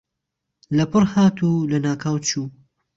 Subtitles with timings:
[0.77, 2.43] له پڕ هات و، له ناکاو چوو